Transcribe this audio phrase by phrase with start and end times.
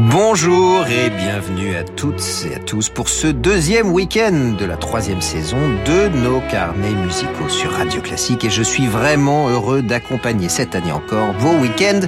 [0.00, 5.20] Bonjour et bienvenue à toutes et à tous pour ce deuxième week-end de la troisième
[5.20, 10.76] saison de nos carnets musicaux sur Radio Classique et je suis vraiment heureux d'accompagner cette
[10.76, 12.06] année encore vos week-ends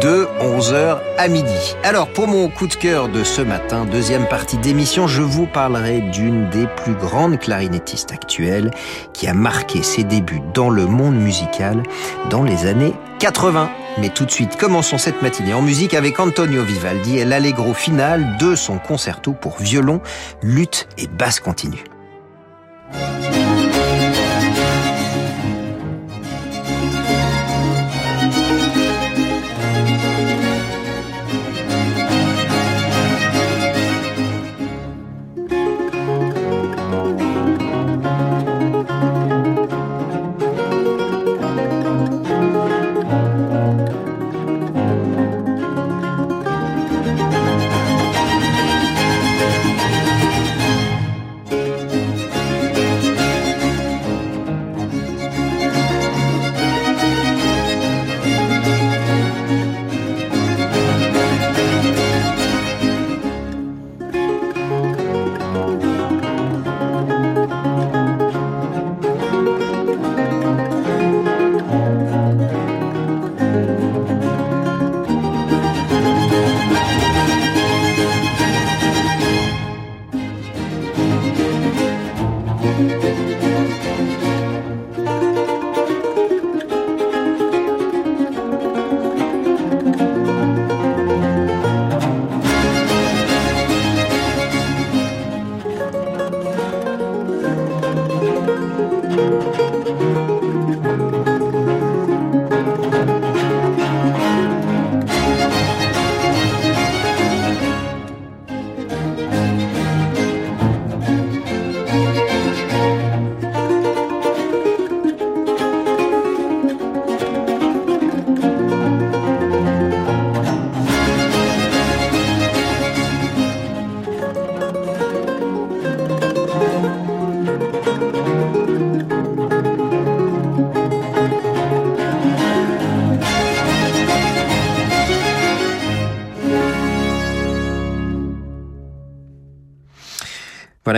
[0.00, 1.76] de 11h à midi.
[1.84, 6.00] Alors pour mon coup de cœur de ce matin, deuxième partie d'émission, je vous parlerai
[6.00, 8.70] d'une des plus grandes clarinettistes actuelles
[9.12, 11.82] qui a marqué ses débuts dans le monde musical
[12.30, 13.68] dans les années 80.
[13.98, 18.36] Mais tout de suite, commençons cette matinée en musique avec Antonio Vivaldi et l'allegro final
[18.38, 20.02] de son concerto pour violon,
[20.42, 21.84] lutte et basse continue.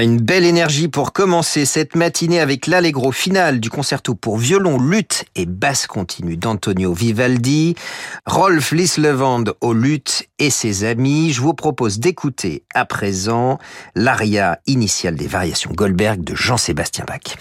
[0.03, 5.25] Une belle énergie pour commencer cette matinée avec l'allegro final du concerto pour violon, lutte
[5.35, 7.75] et basse continue d'Antonio Vivaldi,
[8.25, 11.33] Rolf Lislevand au lutte et ses amis.
[11.33, 13.59] Je vous propose d'écouter à présent
[13.97, 17.37] l'aria initiale des variations Goldberg de Jean-Sébastien Bach.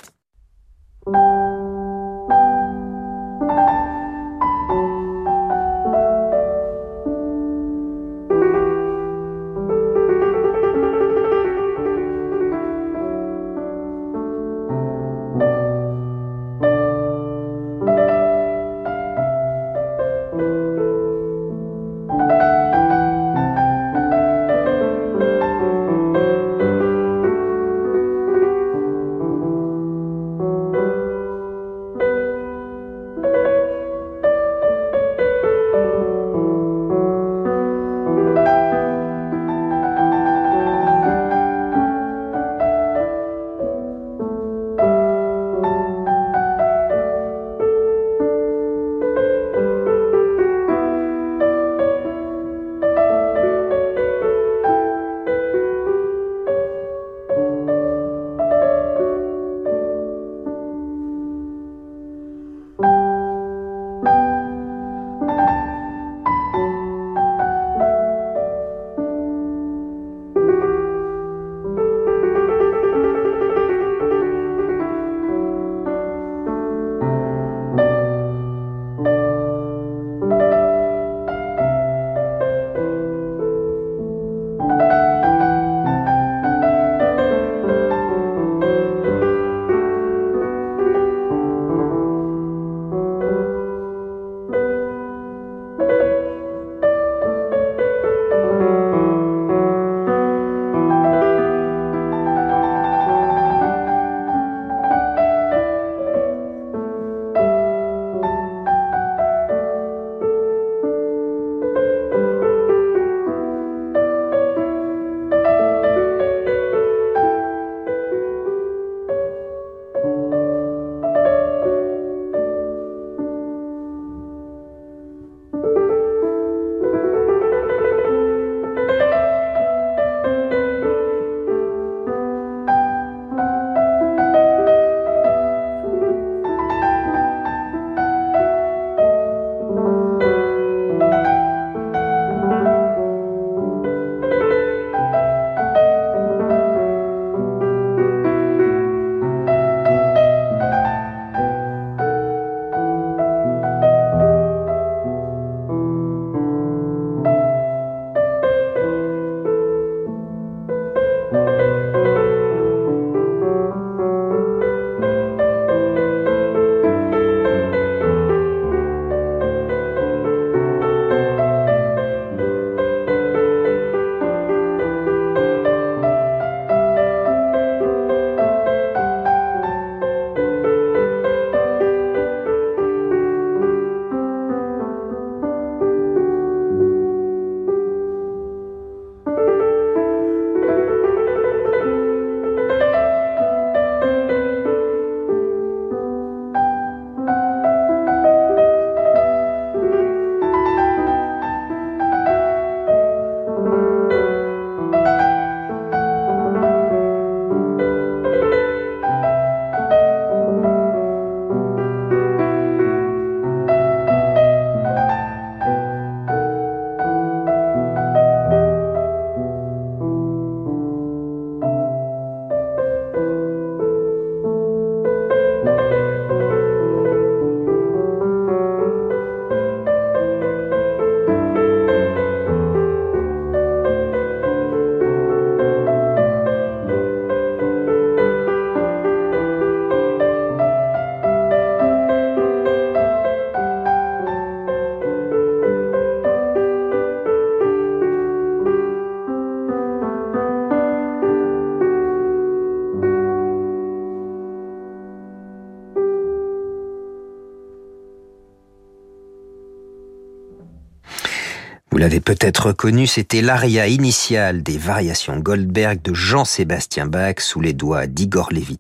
[262.08, 268.08] L'avez peut-être reconnu, c'était l'aria initiale des variations Goldberg de Jean-Sébastien Bach sous les doigts
[268.08, 268.80] d'Igor Levit.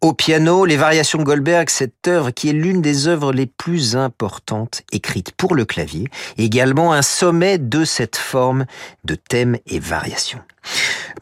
[0.00, 4.82] Au piano, les variations Goldberg, cette œuvre qui est l'une des œuvres les plus importantes
[4.90, 8.66] écrites pour le clavier, également un sommet de cette forme
[9.04, 10.40] de thèmes et variations.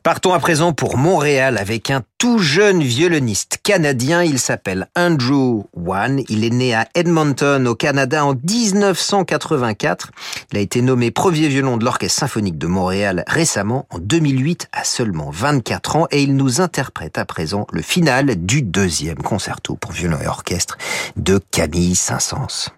[0.03, 4.23] Partons à présent pour Montréal avec un tout jeune violoniste canadien.
[4.25, 6.23] Il s'appelle Andrew Wan.
[6.29, 10.11] Il est né à Edmonton, au Canada, en 1984.
[10.51, 14.83] Il a été nommé premier violon de l'Orchestre symphonique de Montréal récemment, en 2008, à
[14.83, 19.93] seulement 24 ans, et il nous interprète à présent le final du deuxième concerto pour
[19.93, 20.79] violon et orchestre
[21.17, 22.73] de Camille Saint-Saëns.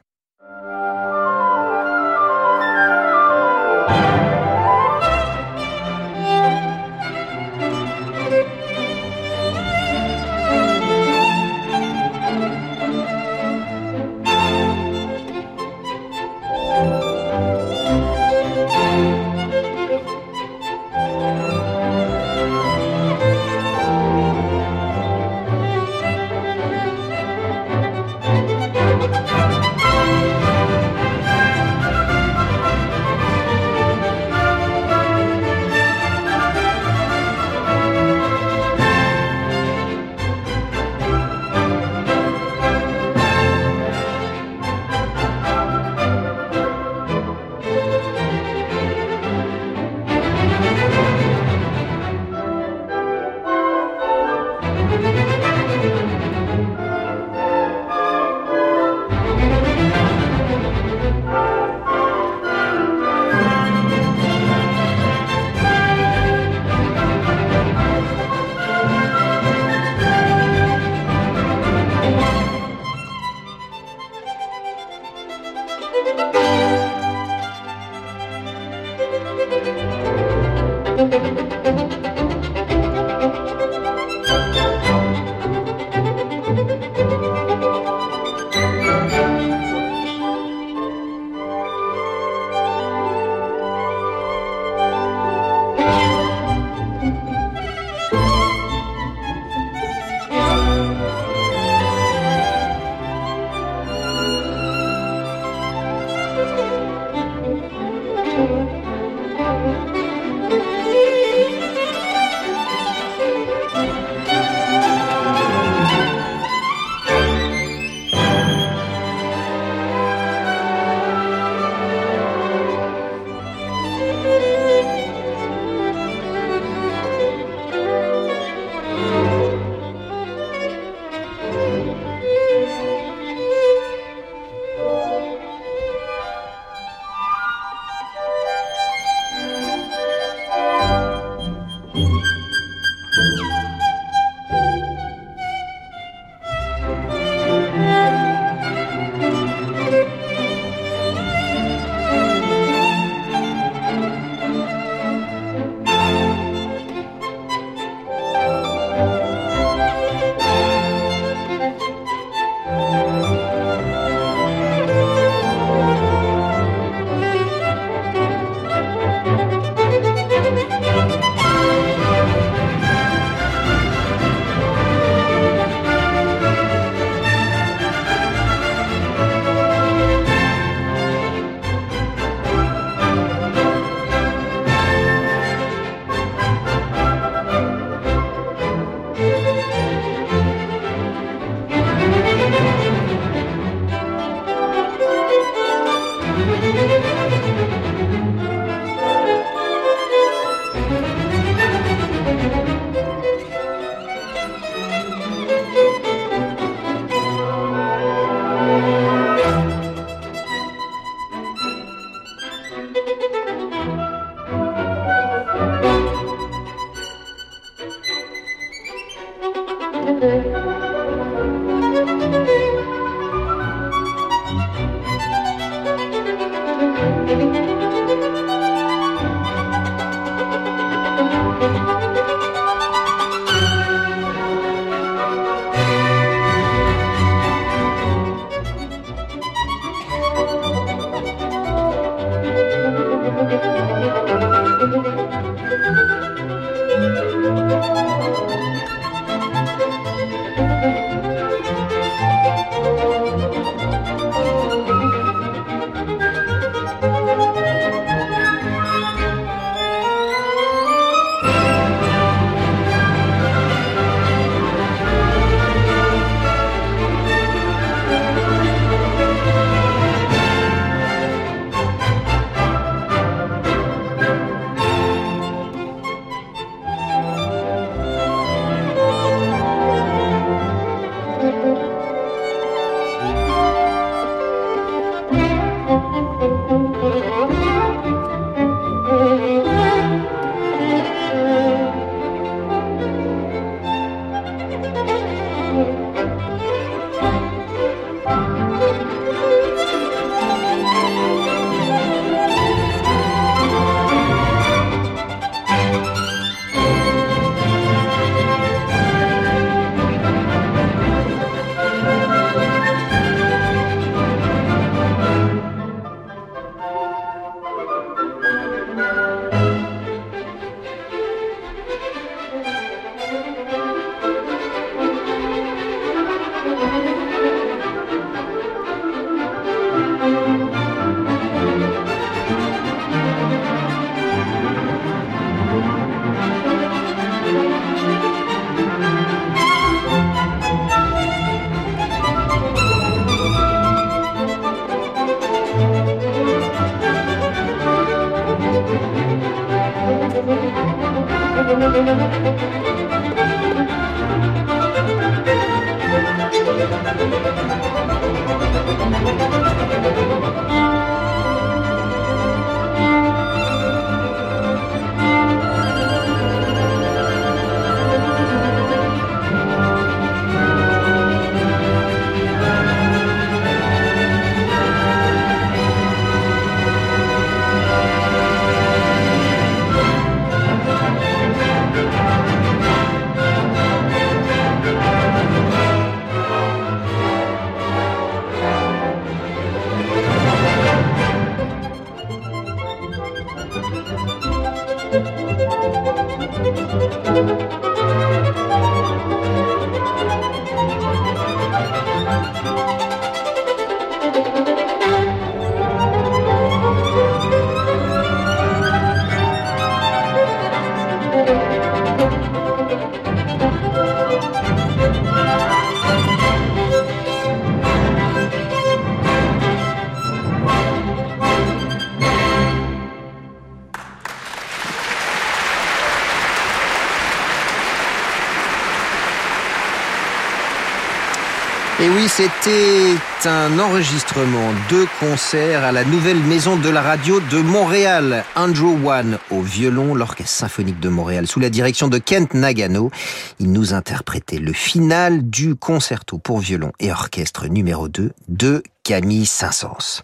[432.36, 433.14] C'était
[433.44, 438.44] un enregistrement de concert à la nouvelle maison de la radio de Montréal.
[438.56, 443.12] Andrew One au violon, l'Orchestre symphonique de Montréal, sous la direction de Kent Nagano.
[443.60, 449.46] Il nous interprétait le final du concerto pour violon et orchestre numéro 2 de Camille
[449.46, 450.22] Saint-Saëns.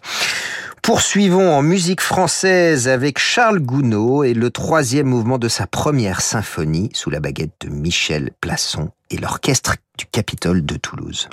[0.81, 6.89] Poursuivons en musique française avec Charles Gounod et le troisième mouvement de sa première symphonie
[6.93, 11.29] sous la baguette de Michel Plasson et l'orchestre du Capitole de Toulouse.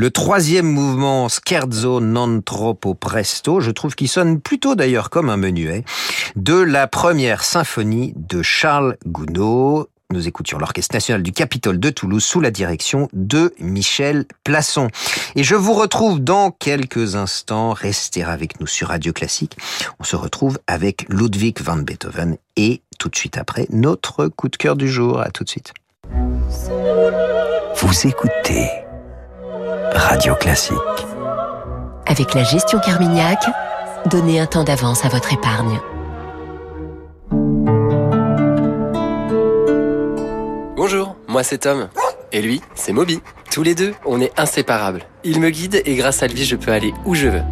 [0.00, 5.36] Le troisième mouvement, Scherzo non troppo presto, je trouve qu'il sonne plutôt d'ailleurs comme un
[5.36, 5.82] menuet,
[6.36, 12.22] de la première symphonie de Charles Gounod, nous écoutions l'Orchestre national du Capitole de Toulouse
[12.22, 14.86] sous la direction de Michel Plasson.
[15.34, 17.72] Et je vous retrouve dans quelques instants.
[17.72, 19.56] Restez avec nous sur Radio Classique.
[19.98, 24.56] On se retrouve avec Ludwig van Beethoven et tout de suite après notre coup de
[24.56, 25.18] cœur du jour.
[25.18, 25.74] À tout de suite.
[27.74, 28.87] Vous écoutez
[29.94, 30.76] Radio Classique.
[32.06, 33.38] Avec la gestion Carmignac,
[34.06, 35.78] donnez un temps d'avance à votre épargne.
[40.76, 41.88] Bonjour, moi c'est Tom.
[42.32, 43.20] Et lui, c'est Moby.
[43.50, 45.02] Tous les deux, on est inséparables.
[45.24, 47.42] Il me guide et grâce à lui, je peux aller où je veux.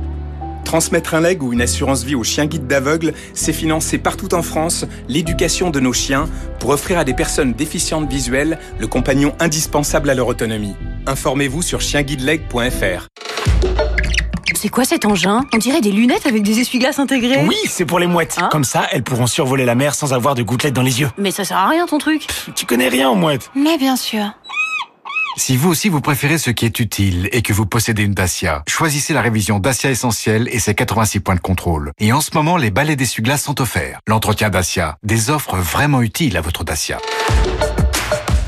[0.66, 4.42] Transmettre un leg ou une assurance vie aux chiens guides d'aveugles, c'est financer partout en
[4.42, 10.10] France l'éducation de nos chiens pour offrir à des personnes déficientes visuelles le compagnon indispensable
[10.10, 10.74] à leur autonomie.
[11.06, 13.06] Informez-vous sur chienguideleg.fr.
[14.56, 15.42] C'est quoi cet engin?
[15.54, 17.44] On dirait des lunettes avec des essuie-glaces intégrés.
[17.46, 18.36] Oui, c'est pour les mouettes.
[18.40, 21.10] Hein Comme ça, elles pourront survoler la mer sans avoir de gouttelettes dans les yeux.
[21.16, 22.26] Mais ça sert à rien ton truc.
[22.56, 23.50] Tu connais rien aux mouettes.
[23.54, 24.32] Mais bien sûr.
[25.38, 28.62] Si vous aussi vous préférez ce qui est utile et que vous possédez une Dacia,
[28.66, 31.92] choisissez la révision Dacia Essentielle et ses 86 points de contrôle.
[32.00, 34.00] Et en ce moment, les balais d'essuie-glace sont offerts.
[34.06, 36.98] L'entretien Dacia, des offres vraiment utiles à votre Dacia.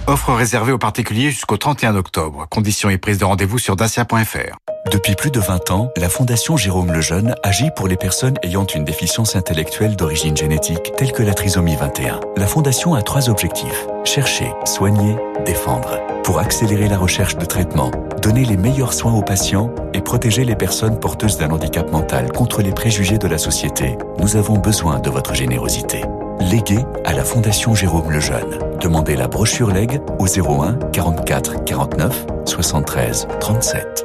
[0.08, 2.46] Offre réservée aux particuliers jusqu'au 31 octobre.
[2.48, 4.56] Conditions et prise de rendez-vous sur dacia.fr.
[4.90, 8.86] Depuis plus de 20 ans, la Fondation Jérôme Lejeune agit pour les personnes ayant une
[8.86, 12.20] déficience intellectuelle d'origine génétique, telle que la trisomie 21.
[12.38, 13.86] La Fondation a trois objectifs.
[14.06, 16.00] Chercher, soigner, défendre.
[16.24, 17.90] Pour accélérer la recherche de traitement,
[18.22, 22.62] donner les meilleurs soins aux patients et protéger les personnes porteuses d'un handicap mental contre
[22.62, 26.02] les préjugés de la société, nous avons besoin de votre générosité.
[26.40, 28.58] Légué à la Fondation Jérôme Lejeune.
[28.80, 34.04] Demandez la brochure Leg au 01 44 49 73 37.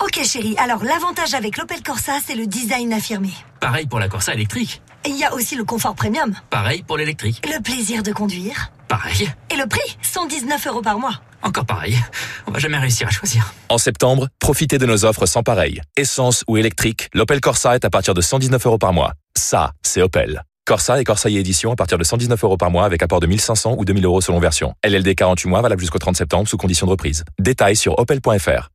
[0.00, 3.30] Ok chérie, alors l'avantage avec l'Opel Corsa, c'est le design affirmé.
[3.60, 4.82] Pareil pour la Corsa électrique.
[5.04, 6.34] Et il y a aussi le confort premium.
[6.50, 7.42] Pareil pour l'électrique.
[7.46, 8.72] Le plaisir de conduire.
[8.88, 9.30] Pareil.
[9.50, 11.20] Et le prix 119 euros par mois.
[11.42, 11.98] Encore pareil.
[12.46, 13.54] On va jamais réussir à choisir.
[13.68, 15.80] En septembre, profitez de nos offres sans pareil.
[15.96, 19.12] Essence ou électrique, l'Opel Corsa est à partir de 119 euros par mois.
[19.36, 20.42] Ça, c'est Opel.
[20.64, 23.26] Corsa et Corsa e Edition à partir de 119 euros par mois avec apport de
[23.26, 24.74] 1500 ou 2000 euros selon version.
[24.84, 27.24] LLD 48 mois valable jusqu'au 30 septembre sous condition de reprise.
[27.38, 28.71] Détails sur opel.fr.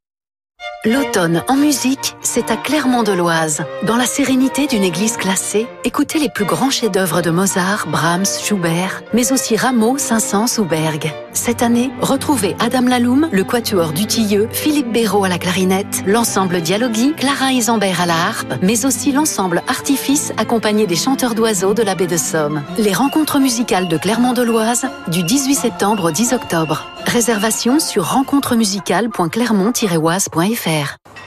[0.86, 3.64] L'automne en musique, c'est à Clermont-de-Loise.
[3.88, 9.02] Dans la sérénité d'une église classée, écoutez les plus grands chefs-d'œuvre de Mozart, Brahms, Schubert,
[9.12, 11.12] mais aussi Rameau, Saint-Saëns ou Berg.
[11.34, 16.62] Cette année, retrouvez Adam Laloum, le quatuor du Tilleux, Philippe Béraud à la clarinette, l'ensemble
[16.62, 21.84] Dialogui, Clara Isambert à la harpe, mais aussi l'ensemble Artifice accompagné des chanteurs d'oiseaux de
[21.84, 22.62] la baie de Somme.
[22.78, 26.88] Les rencontres musicales de Clermont-de-Loise du 18 septembre au 10 octobre.
[27.06, 28.14] Réservation sur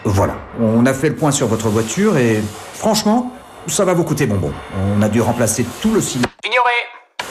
[0.04, 2.40] Voilà, on a fait le point sur votre voiture et
[2.74, 3.32] franchement,
[3.66, 4.52] ça va vous coûter bonbon.
[4.96, 6.28] On a dû remplacer tout le cylindre.
[6.44, 6.72] Ignoré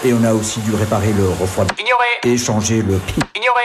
[0.05, 1.79] Et on a aussi dû réparer le refroidissement.
[1.79, 3.19] Ignoré Et changer le pi.
[3.35, 3.61] Ignoré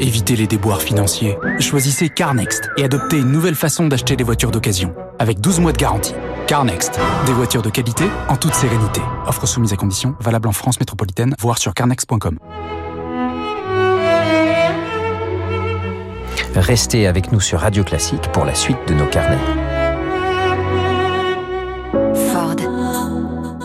[0.00, 1.36] Évitez les déboires financiers.
[1.60, 4.94] Choisissez CarNext et adoptez une nouvelle façon d'acheter des voitures d'occasion.
[5.18, 6.14] Avec 12 mois de garantie.
[6.46, 6.98] CarNext.
[7.26, 9.00] Des voitures de qualité en toute sérénité.
[9.26, 12.38] Offre soumise à conditions, valable en France métropolitaine, voire sur carnext.com.
[16.54, 19.38] Restez avec nous sur Radio Classique pour la suite de nos carnets.
[22.30, 22.56] Ford.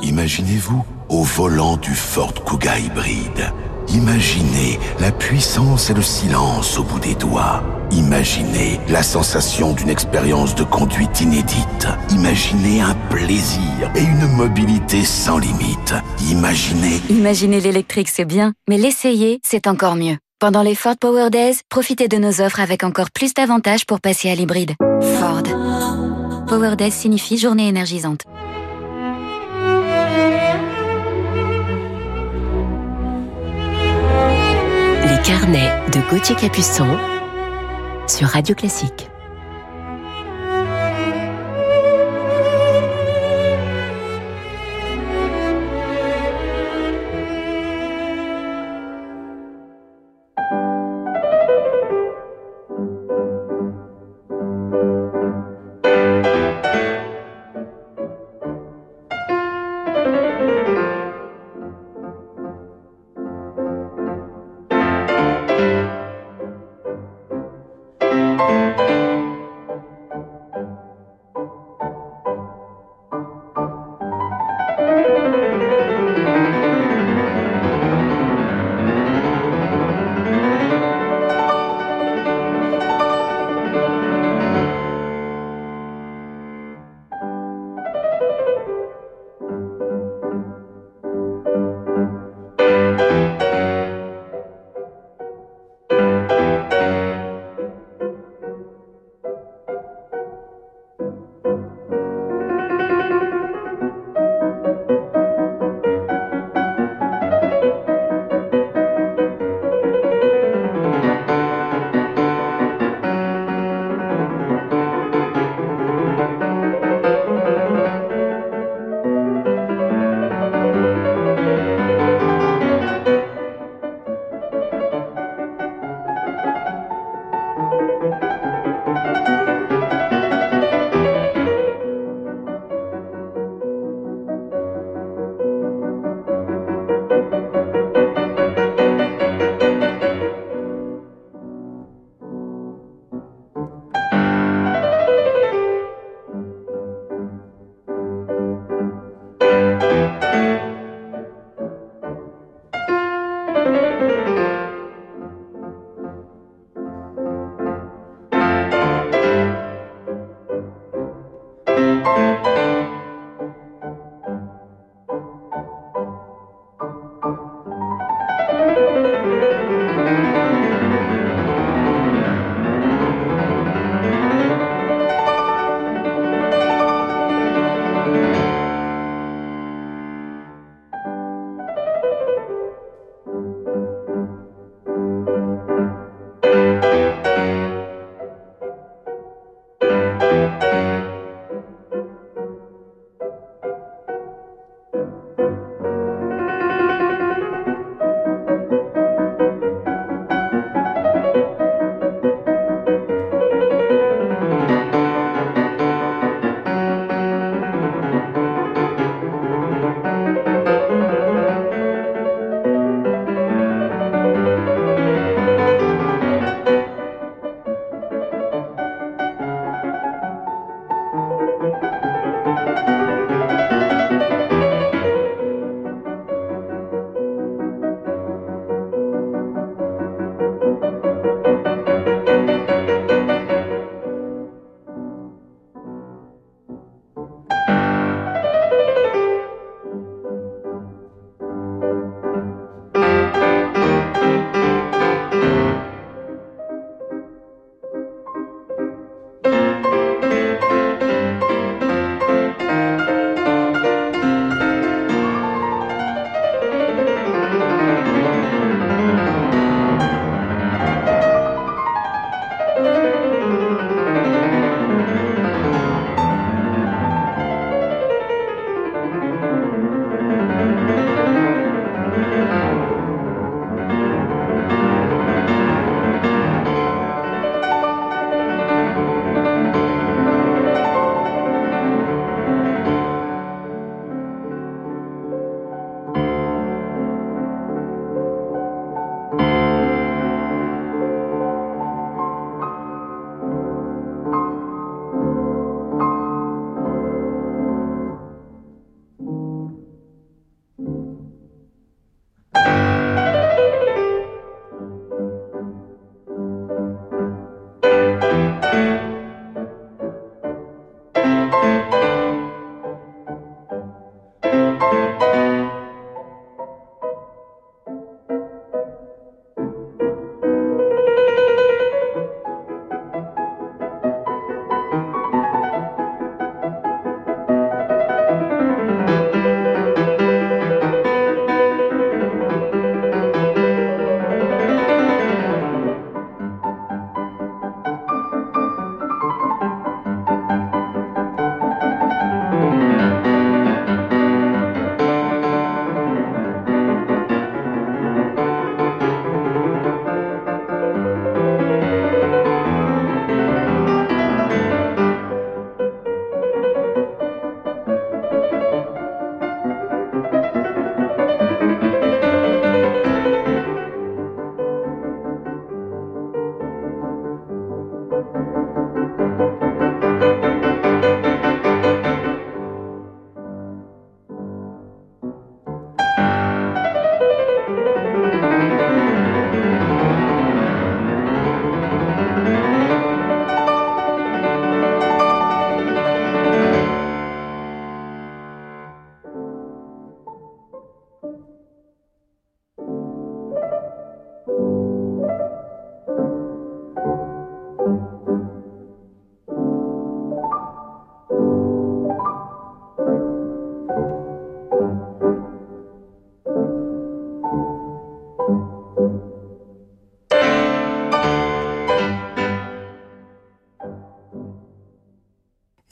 [0.02, 3.52] Imaginez-vous au volant du Ford Kuga hybride.
[3.90, 7.64] Imaginez la puissance et le silence au bout des doigts.
[7.92, 11.88] Imaginez la sensation d'une expérience de conduite inédite.
[12.12, 15.94] Imaginez un plaisir et une mobilité sans limite.
[16.30, 17.02] Imaginez...
[17.10, 20.18] Imaginer l'électrique, c'est bien, mais l'essayer, c'est encore mieux.
[20.40, 24.30] Pendant les Ford Power Days, profitez de nos offres avec encore plus d'avantages pour passer
[24.30, 24.76] à l'hybride.
[25.20, 25.42] Ford.
[26.48, 28.24] Power Days signifie journée énergisante.
[35.02, 37.00] Les carnets de Gauthier Capuçon
[38.08, 39.10] sur Radio Classique.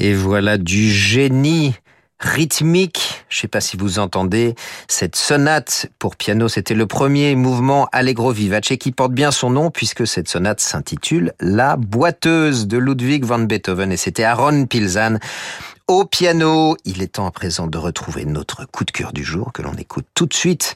[0.05, 1.73] Et voilà du génie
[2.19, 3.25] rythmique.
[3.27, 4.53] Je sais pas si vous entendez
[4.87, 6.47] cette sonate pour piano.
[6.47, 11.33] C'était le premier mouvement Allegro vivace qui porte bien son nom puisque cette sonate s'intitule
[11.39, 15.17] La boiteuse de Ludwig van Beethoven et c'était Aaron Pilzan
[15.87, 16.77] au piano.
[16.85, 19.73] Il est temps à présent de retrouver notre coup de cœur du jour que l'on
[19.73, 20.75] écoute tout de suite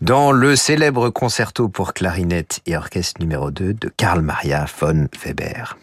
[0.00, 5.76] dans le célèbre concerto pour clarinette et orchestre numéro 2 de Karl Maria von Weber.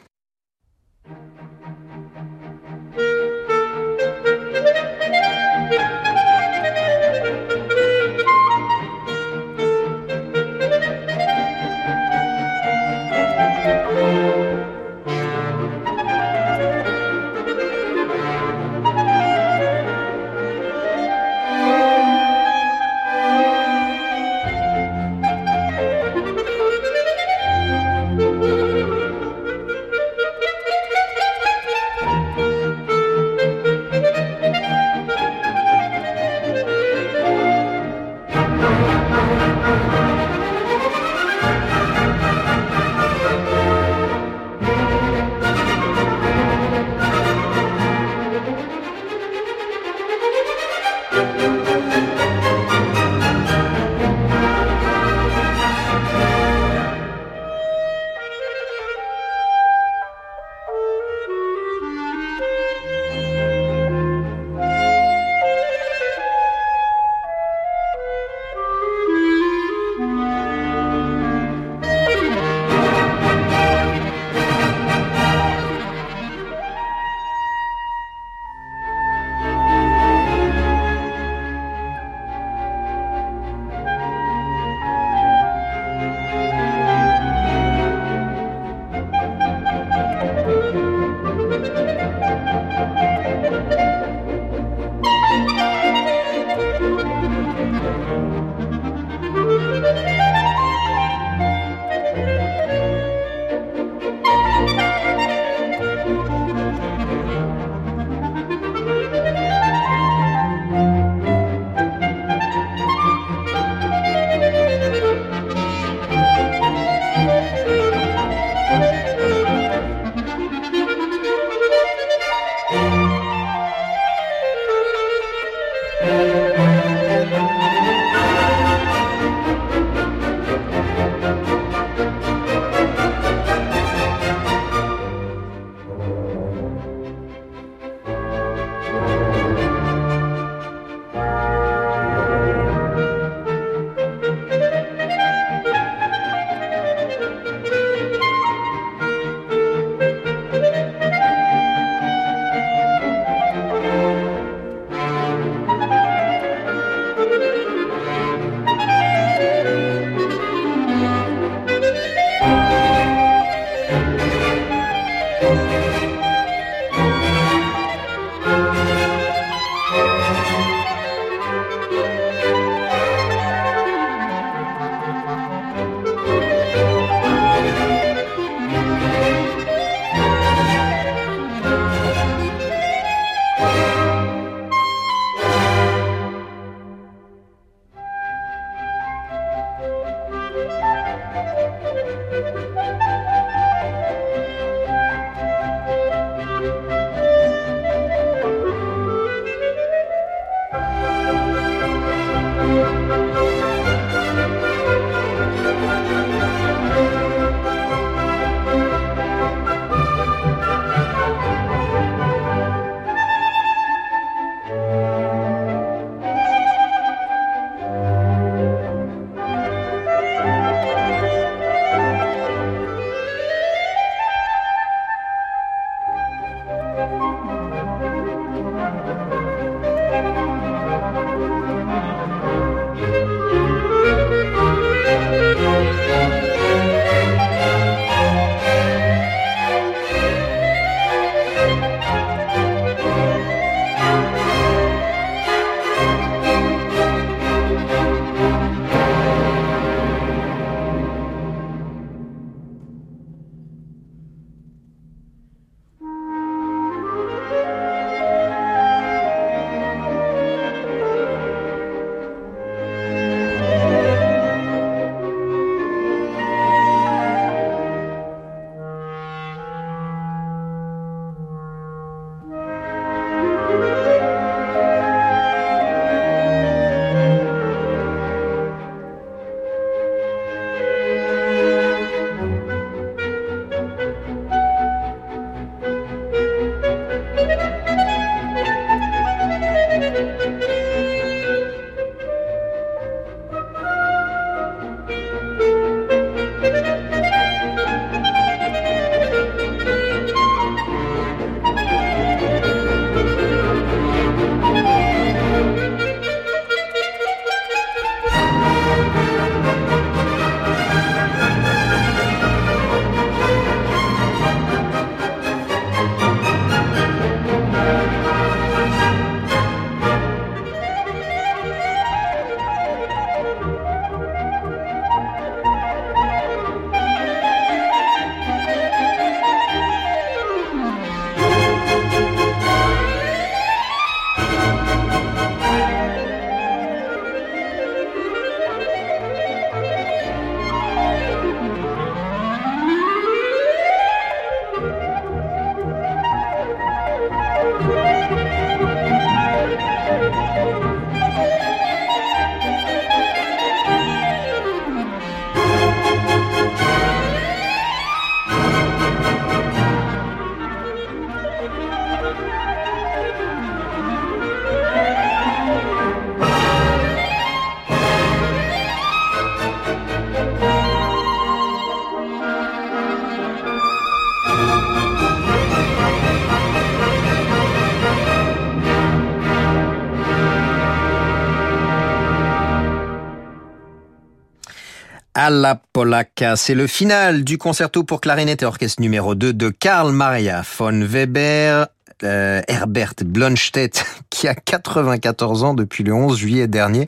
[385.45, 390.13] Alla Polacca, c'est le final du concerto pour clarinette et orchestre numéro 2 de Karl
[390.13, 391.87] Maria von Weber,
[392.23, 397.07] euh, Herbert Blonstedt, qui a 94 ans depuis le 11 juillet dernier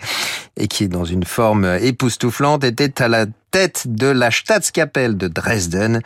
[0.57, 6.01] et qui dans une forme époustouflante, était à la tête de la Staatskapelle de Dresden.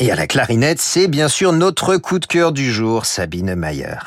[0.00, 3.98] Et à la clarinette, c'est bien sûr notre coup de cœur du jour, Sabine Mayer.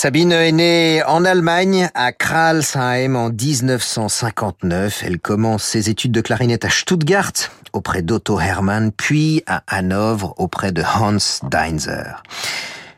[0.00, 5.02] Sabine est née en Allemagne, à Kralsheim, en 1959.
[5.04, 7.32] Elle commence ses études de clarinette à Stuttgart,
[7.72, 11.18] auprès d'Otto Hermann, puis à Hanovre, auprès de Hans
[11.50, 12.22] Deinzer.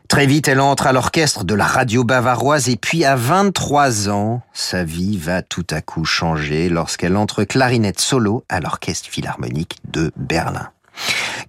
[0.09, 4.43] Très vite, elle entre à l'orchestre de la radio bavaroise et puis à 23 ans,
[4.53, 10.11] sa vie va tout à coup changer lorsqu'elle entre clarinette solo à l'orchestre philharmonique de
[10.17, 10.69] Berlin.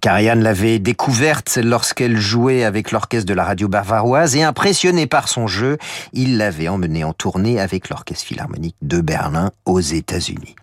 [0.01, 5.47] Karianne l'avait découverte lorsqu'elle jouait avec l'orchestre de la radio bavaroise et impressionné par son
[5.47, 5.77] jeu,
[6.11, 10.55] il l'avait emmenée en tournée avec l'orchestre philharmonique de Berlin aux États-Unis.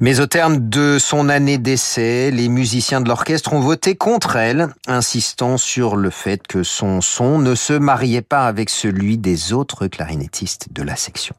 [0.00, 4.68] Mais au terme de son année d'essai, les musiciens de l'orchestre ont voté contre elle,
[4.86, 9.88] insistant sur le fait que son son ne se mariait pas avec celui des autres
[9.88, 11.34] clarinettistes de la section.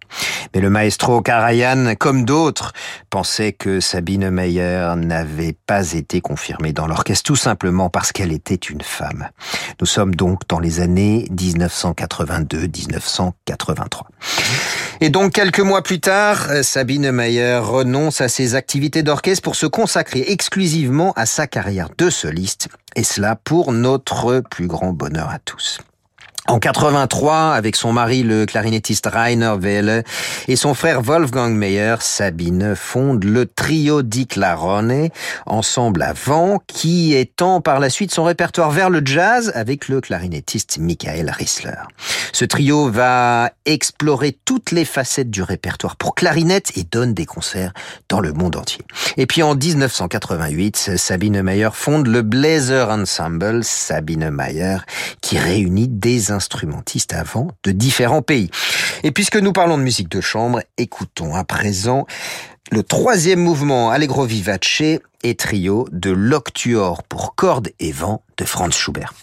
[0.53, 2.74] Mais le maestro Karajan, comme d'autres,
[3.10, 8.55] pensait que Sabine Meyer n'avait pas été confirmée dans l'orchestre tout simplement parce qu'elle était
[8.55, 9.30] une femme.
[9.80, 14.01] Nous sommes donc dans les années 1982-1983.
[15.01, 19.66] Et donc quelques mois plus tard, Sabine Meyer renonce à ses activités d'orchestre pour se
[19.66, 25.39] consacrer exclusivement à sa carrière de soliste, et cela pour notre plus grand bonheur à
[25.39, 25.80] tous.
[26.50, 30.04] En 83, avec son mari, le clarinettiste Rainer Wehle,
[30.47, 35.10] et son frère Wolfgang Meyer, Sabine fonde le trio di Clarone,
[35.45, 40.02] ensemble à vent, qui étend par la suite son répertoire vers le jazz avec le
[40.02, 41.84] clarinettiste Michael Rissler.
[42.32, 47.74] Ce trio va explorer toutes les facettes du répertoire pour clarinette et donne des concerts
[48.08, 48.82] dans le monde entier.
[49.18, 54.78] Et puis en 1988, Sabine Meyer fonde le Blazer Ensemble Sabine Meyer,
[55.22, 58.50] qui réunit des instrumentistes avant de différents pays.
[59.04, 62.08] Et puisque nous parlons de musique de chambre, écoutons à présent
[62.72, 64.82] le troisième mouvement Allegro vivace
[65.24, 69.14] et trio de l'octuor pour cordes et vent de Franz Schubert.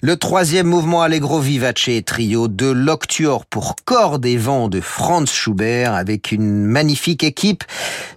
[0.00, 5.92] Le troisième mouvement Allegro Vivace trio de l'Octuor pour cordes et vent de Franz Schubert
[5.92, 7.64] avec une magnifique équipe.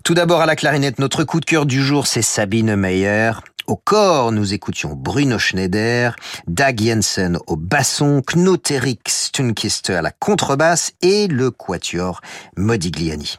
[0.03, 3.32] Tout d'abord à la clarinette, notre coup de cœur du jour, c'est Sabine Meyer.
[3.65, 6.15] Au corps, nous écoutions Bruno Schneider,
[6.45, 12.21] Dag Jensen au basson, Knut Erik Stunkister à la contrebasse et le quatuor
[12.57, 13.38] Modigliani.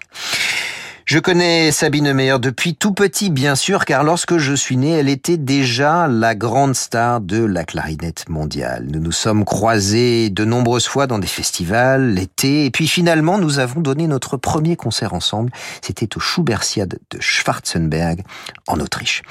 [1.05, 5.09] Je connais Sabine Meyer depuis tout petit, bien sûr, car lorsque je suis né, elle
[5.09, 8.87] était déjà la grande star de la clarinette mondiale.
[8.89, 13.59] Nous nous sommes croisés de nombreuses fois dans des festivals, l'été, et puis finalement, nous
[13.59, 15.51] avons donné notre premier concert ensemble.
[15.81, 18.23] C'était au Schubertiade de Schwarzenberg,
[18.69, 19.23] en Autriche.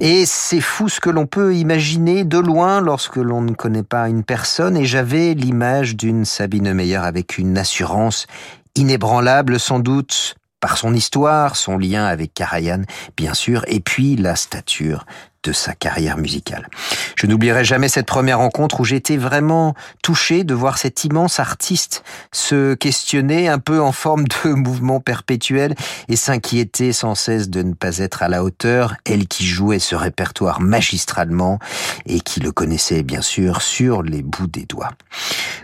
[0.00, 4.08] Et c'est fou ce que l'on peut imaginer de loin lorsque l'on ne connaît pas
[4.08, 8.26] une personne, et j'avais l'image d'une Sabine Meyer avec une assurance
[8.74, 10.34] inébranlable, sans doute
[10.64, 12.84] par son histoire, son lien avec Karajan,
[13.18, 15.04] bien sûr, et puis la stature
[15.44, 16.68] de sa carrière musicale.
[17.16, 22.02] Je n'oublierai jamais cette première rencontre où j'étais vraiment touché de voir cet immense artiste
[22.32, 25.74] se questionner un peu en forme de mouvement perpétuel
[26.08, 29.94] et s'inquiéter sans cesse de ne pas être à la hauteur, elle qui jouait ce
[29.94, 31.58] répertoire magistralement
[32.06, 34.92] et qui le connaissait bien sûr sur les bouts des doigts.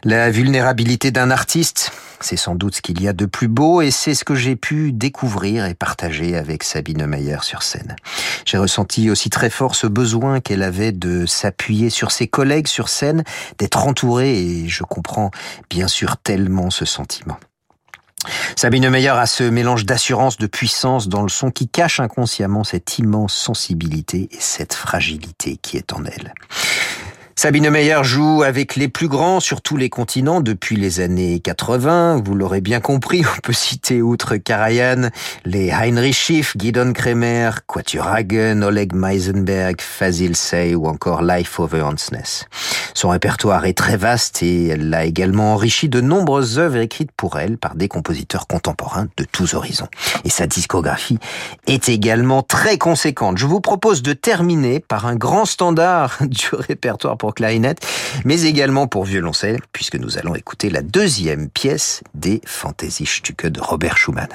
[0.04, 3.90] La vulnérabilité d'un artiste, c'est sans doute ce qu'il y a de plus beau et
[3.90, 7.96] c'est ce que j'ai pu découvrir et partager avec Sabine Meyer sur scène.
[8.44, 12.88] J'ai ressenti aussi très fort ce besoin qu'elle avait de s'appuyer sur ses collègues sur
[12.88, 13.24] scène,
[13.58, 15.30] d'être entourée et je comprends
[15.68, 17.38] bien sûr tellement ce sentiment.
[18.56, 22.98] Sabine Meyer a ce mélange d'assurance, de puissance dans le son qui cache inconsciemment cette
[22.98, 26.34] immense sensibilité et cette fragilité qui est en elle.
[27.42, 32.20] Sabine Meyer joue avec les plus grands sur tous les continents depuis les années 80.
[32.22, 35.08] Vous l'aurez bien compris, on peut citer outre Karajan
[35.46, 41.80] les Heinrich Schiff, Gidon Kremer, Quatuor Hagen, Oleg Meisenberg, Fazil Say ou encore Life over
[41.80, 42.44] Hansness.
[42.92, 47.38] Son répertoire est très vaste et elle l'a également enrichi de nombreuses œuvres écrites pour
[47.38, 49.88] elle par des compositeurs contemporains de tous horizons.
[50.24, 51.18] Et sa discographie
[51.66, 53.38] est également très conséquente.
[53.38, 57.86] Je vous propose de terminer par un grand standard du répertoire pour clarinette,
[58.24, 62.40] mais également pour violoncelle, puisque nous allons écouter la deuxième pièce des
[63.06, 64.28] Stücke de Robert Schumann.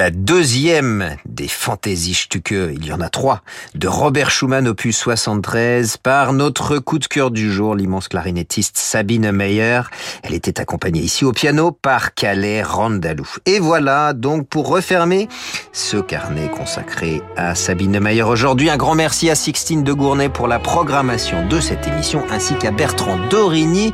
[0.00, 3.42] La deuxième des Fantasy Stücke, il y en a trois,
[3.74, 9.30] de Robert Schumann opus 73 par notre coup de cœur du jour, l'immense clarinettiste Sabine
[9.30, 9.82] Meyer.
[10.22, 13.28] Elle était accompagnée ici au piano par Calais Randalou.
[13.44, 15.28] Et voilà donc pour refermer
[15.74, 18.70] ce carnet consacré à Sabine Meyer aujourd'hui.
[18.70, 22.70] Un grand merci à Sixtine de Gournay pour la programmation de cette émission ainsi qu'à
[22.70, 23.92] Bertrand Dorigny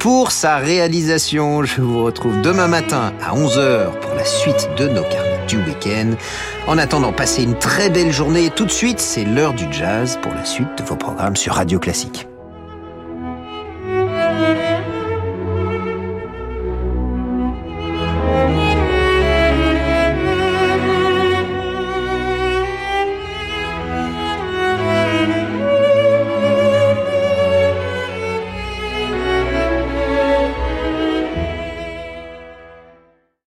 [0.00, 1.64] pour sa réalisation.
[1.64, 6.12] Je vous retrouve demain matin à 11h pour la suite de nos carnets du week-end.
[6.66, 8.50] En attendant, passez une très belle journée.
[8.50, 11.78] Tout de suite, c'est l'heure du jazz pour la suite de vos programmes sur Radio
[11.78, 12.26] Classique.